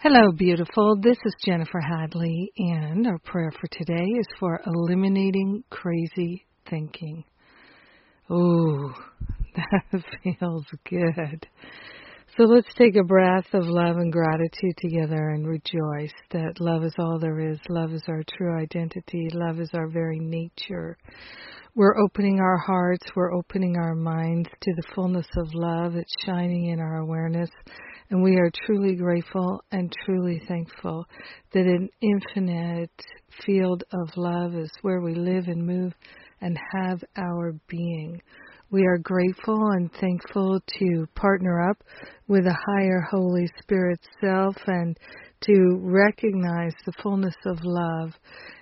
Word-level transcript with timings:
Hello, 0.00 0.30
beautiful. 0.30 0.94
This 1.02 1.16
is 1.24 1.34
Jennifer 1.44 1.80
Hadley, 1.80 2.52
and 2.56 3.04
our 3.08 3.18
prayer 3.18 3.50
for 3.50 3.66
today 3.66 4.04
is 4.04 4.28
for 4.38 4.60
eliminating 4.64 5.64
crazy 5.70 6.46
thinking. 6.70 7.24
Ooh, 8.30 8.94
that 9.56 10.04
feels 10.22 10.66
good. 10.88 11.48
So 12.36 12.44
let's 12.44 12.72
take 12.78 12.94
a 12.94 13.02
breath 13.02 13.52
of 13.52 13.64
love 13.66 13.96
and 13.96 14.12
gratitude 14.12 14.76
together 14.76 15.30
and 15.30 15.48
rejoice 15.48 16.14
that 16.30 16.60
love 16.60 16.84
is 16.84 16.94
all 17.00 17.18
there 17.18 17.40
is. 17.40 17.58
Love 17.68 17.92
is 17.92 18.04
our 18.06 18.22
true 18.36 18.56
identity. 18.56 19.28
Love 19.32 19.58
is 19.58 19.70
our 19.74 19.88
very 19.88 20.20
nature. 20.20 20.96
We're 21.74 21.98
opening 21.98 22.38
our 22.38 22.58
hearts, 22.58 23.04
we're 23.16 23.34
opening 23.34 23.76
our 23.76 23.96
minds 23.96 24.48
to 24.48 24.74
the 24.76 24.94
fullness 24.94 25.26
of 25.36 25.48
love. 25.54 25.96
It's 25.96 26.24
shining 26.24 26.66
in 26.66 26.78
our 26.78 26.98
awareness. 26.98 27.50
And 28.10 28.22
we 28.22 28.36
are 28.36 28.50
truly 28.64 28.94
grateful 28.94 29.62
and 29.70 29.92
truly 30.06 30.40
thankful 30.48 31.06
that 31.52 31.66
an 31.66 31.90
infinite 32.00 32.90
field 33.44 33.84
of 33.92 34.16
love 34.16 34.54
is 34.54 34.70
where 34.80 35.00
we 35.02 35.14
live 35.14 35.46
and 35.46 35.66
move 35.66 35.92
and 36.40 36.58
have 36.72 37.04
our 37.16 37.52
being. 37.68 38.20
We 38.70 38.86
are 38.86 38.98
grateful 38.98 39.58
and 39.72 39.90
thankful 39.92 40.60
to 40.78 41.06
partner 41.16 41.68
up 41.68 41.82
with 42.28 42.46
a 42.46 42.56
higher 42.66 43.00
Holy 43.10 43.50
Spirit 43.62 44.00
self 44.22 44.56
and 44.66 44.96
to 45.42 45.78
recognize 45.82 46.74
the 46.86 46.92
fullness 47.02 47.34
of 47.46 47.58
love 47.62 48.12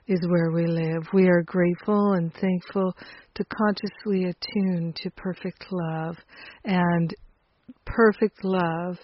is 0.08 0.20
where 0.28 0.50
we 0.50 0.66
live. 0.66 1.03
We 1.12 1.28
are 1.28 1.42
grateful 1.42 2.12
and 2.12 2.33
thankful 2.34 2.94
to 3.34 3.44
consciously 3.44 4.25
attune 4.25 4.92
to 5.03 5.10
perfect 5.10 5.66
love. 5.70 6.16
And 6.64 7.14
perfect 7.84 8.44
love 8.44 8.98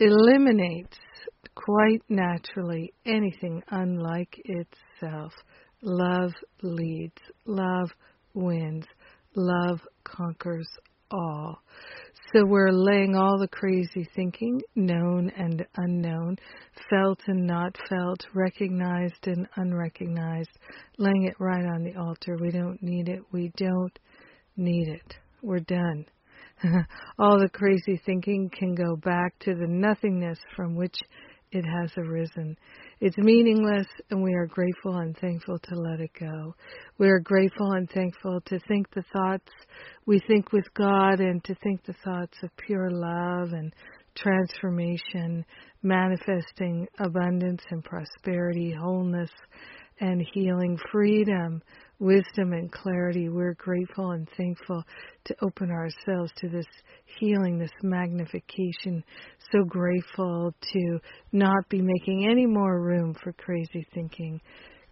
eliminates 0.00 0.96
quite 1.54 2.02
naturally 2.08 2.92
anything 3.04 3.62
unlike 3.70 4.34
itself. 4.44 5.32
Love 5.82 6.32
leads, 6.62 7.20
love 7.46 7.90
wins, 8.34 8.84
love 9.34 9.80
conquers 10.04 10.68
all. 11.10 11.62
So 12.32 12.44
we're 12.44 12.70
laying 12.72 13.16
all 13.16 13.38
the 13.38 13.48
crazy 13.48 14.06
thinking, 14.14 14.60
known 14.74 15.30
and 15.30 15.64
unknown, 15.76 16.36
felt 16.90 17.20
and 17.26 17.46
not 17.46 17.74
felt, 17.88 18.26
recognized 18.34 19.26
and 19.26 19.48
unrecognized, 19.56 20.50
laying 20.98 21.24
it 21.24 21.36
right 21.38 21.64
on 21.64 21.84
the 21.84 21.96
altar. 21.98 22.36
We 22.38 22.50
don't 22.50 22.82
need 22.82 23.08
it. 23.08 23.22
We 23.32 23.50
don't 23.56 23.98
need 24.56 24.88
it. 24.88 25.16
We're 25.42 25.60
done. 25.60 26.04
all 27.18 27.38
the 27.38 27.48
crazy 27.52 28.00
thinking 28.04 28.50
can 28.56 28.74
go 28.74 28.96
back 28.96 29.38
to 29.40 29.54
the 29.54 29.66
nothingness 29.66 30.38
from 30.56 30.74
which 30.74 30.96
it 31.50 31.64
has 31.64 31.90
arisen. 31.96 32.56
It's 33.00 33.16
meaningless, 33.16 33.86
and 34.10 34.22
we 34.22 34.34
are 34.34 34.46
grateful 34.46 34.98
and 34.98 35.16
thankful 35.16 35.58
to 35.58 35.74
let 35.74 36.00
it 36.00 36.10
go. 36.18 36.54
We 36.98 37.08
are 37.08 37.20
grateful 37.20 37.72
and 37.72 37.88
thankful 37.88 38.40
to 38.46 38.58
think 38.68 38.90
the 38.90 39.04
thoughts 39.12 39.50
we 40.04 40.20
think 40.26 40.52
with 40.52 40.66
God 40.74 41.20
and 41.20 41.42
to 41.44 41.54
think 41.62 41.84
the 41.84 41.94
thoughts 42.04 42.36
of 42.42 42.50
pure 42.56 42.90
love 42.90 43.52
and 43.52 43.72
transformation, 44.14 45.44
manifesting 45.82 46.86
abundance 46.98 47.62
and 47.70 47.84
prosperity, 47.84 48.74
wholeness 48.78 49.30
and 50.00 50.26
healing, 50.34 50.78
freedom 50.92 51.62
wisdom 51.98 52.52
and 52.52 52.70
clarity. 52.70 53.28
We're 53.28 53.54
grateful 53.54 54.12
and 54.12 54.28
thankful 54.36 54.82
to 55.24 55.34
open 55.42 55.70
ourselves 55.70 56.32
to 56.38 56.48
this 56.48 56.66
healing, 57.18 57.58
this 57.58 57.70
magnification. 57.82 59.04
So 59.52 59.64
grateful 59.64 60.54
to 60.72 60.98
not 61.32 61.68
be 61.68 61.80
making 61.82 62.28
any 62.30 62.46
more 62.46 62.80
room 62.80 63.14
for 63.22 63.32
crazy 63.32 63.86
thinking. 63.94 64.40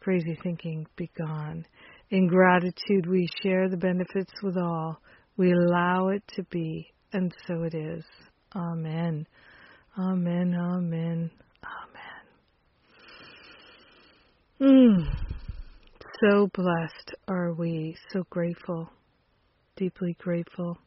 Crazy 0.01 0.39
thinking 0.43 0.87
be 0.97 1.11
gone. 1.19 1.65
In 2.11 2.29
gratitude, 2.29 3.07
we 3.09 3.29
share 3.43 3.69
the 3.69 3.77
benefits 3.77 4.33
with 4.43 4.57
all. 4.57 5.01
We 5.37 5.53
allow 5.53 6.09
it 6.09 6.23
to 6.37 6.45
be, 6.45 6.87
and 7.13 7.33
so 7.47 7.63
it 7.65 7.75
is. 7.75 8.05
Amen. 8.55 9.27
Amen. 9.99 10.55
Amen. 10.55 11.31
Amen. 11.65 12.27
Mm 14.61 15.27
so 16.21 16.49
blessed 16.55 17.15
are 17.29 17.53
we, 17.53 17.97
so 18.13 18.25
grateful, 18.31 18.89
deeply 19.77 20.17
grateful. 20.19 20.79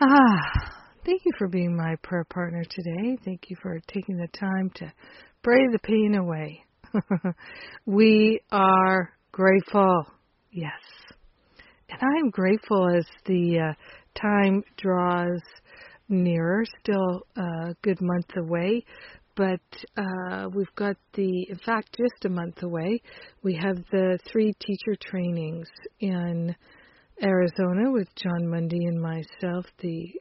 Ah, 0.00 0.40
thank 1.04 1.22
you 1.24 1.32
for 1.38 1.48
being 1.48 1.76
my 1.76 1.96
prayer 2.02 2.24
partner 2.24 2.62
today. 2.64 3.18
Thank 3.24 3.48
you 3.48 3.56
for 3.60 3.80
taking 3.88 4.16
the 4.16 4.28
time 4.38 4.70
to 4.76 4.92
pray 5.42 5.66
the 5.70 5.78
pain 5.80 6.14
away. 6.14 6.64
we 7.86 8.40
are 8.52 9.10
grateful, 9.32 10.06
yes. 10.50 10.70
And 11.90 12.00
I 12.00 12.18
am 12.20 12.30
grateful 12.30 12.88
as 12.96 13.04
the 13.26 13.70
uh, 13.70 14.20
time 14.20 14.62
draws 14.76 15.40
nearer, 16.08 16.64
still 16.80 17.22
a 17.36 17.74
good 17.82 18.00
month 18.00 18.36
away, 18.36 18.84
but 19.34 19.60
uh, 19.96 20.48
we've 20.54 20.74
got 20.76 20.96
the, 21.14 21.46
in 21.48 21.58
fact, 21.64 21.96
just 21.96 22.24
a 22.24 22.28
month 22.28 22.62
away, 22.62 23.00
we 23.42 23.54
have 23.54 23.78
the 23.90 24.18
three 24.30 24.52
teacher 24.60 24.94
trainings 25.00 25.68
in 26.00 26.54
Arizona 27.22 27.90
with 27.90 28.08
Jon 28.16 28.46
Mundy 28.48 28.84
and 28.84 29.00
myself 29.00 29.64
the 29.80 30.12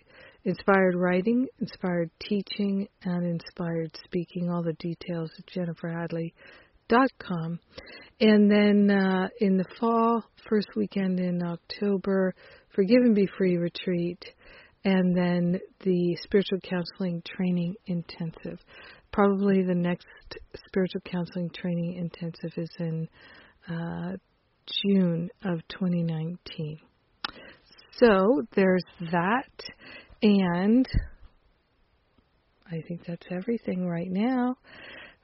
inspired 0.44 0.96
writing, 0.96 1.48
inspired 1.60 2.10
teaching, 2.20 2.88
and 3.04 3.26
inspired 3.26 3.96
speaking. 4.06 4.50
All 4.50 4.64
the 4.64 4.74
details 4.74 5.32
at 5.38 5.46
jenniferhadley.com. 5.48 7.60
And 8.20 8.52
then 8.52 8.92
uh, 8.92 9.30
in 9.40 9.58
the 9.58 9.66
fall, 9.80 10.24
first 10.48 10.68
weekend 10.76 11.20
in 11.20 11.42
October, 11.44 12.36
Forgive 12.76 13.02
and 13.04 13.16
Be 13.16 13.28
Free 13.38 13.58
retreat 13.58 14.24
and 14.84 15.16
then 15.16 15.60
the 15.82 16.18
spiritual 16.24 16.60
counseling 16.60 17.22
training 17.26 17.76
intensive 17.86 18.60
probably 19.12 19.64
the 19.64 19.76
next 19.76 20.08
spiritual 20.68 21.02
counseling 21.02 21.50
training 21.50 21.96
intensive 21.96 22.52
is 22.58 22.70
in 22.80 23.08
uh, 23.70 24.12
June 24.84 25.30
of 25.44 25.60
2019. 25.70 26.80
So 28.00 28.44
there's 28.56 28.84
that, 29.12 29.52
and 30.24 30.88
I 32.68 32.82
think 32.88 33.06
that's 33.06 33.28
everything 33.30 33.86
right 33.86 34.10
now. 34.10 34.56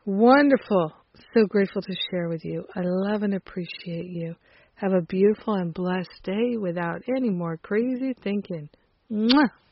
Wonderful. 0.05 0.93
So 1.33 1.45
grateful 1.47 1.81
to 1.81 1.95
share 2.11 2.29
with 2.29 2.43
you. 2.43 2.65
I 2.75 2.81
love 2.83 3.23
and 3.23 3.33
appreciate 3.33 4.05
you. 4.05 4.35
Have 4.75 4.93
a 4.93 5.01
beautiful 5.01 5.55
and 5.55 5.73
blessed 5.73 6.21
day 6.23 6.55
without 6.59 7.01
any 7.17 7.29
more 7.29 7.57
crazy 7.57 8.13
thinking. 8.23 8.69
嗯。 9.09 9.66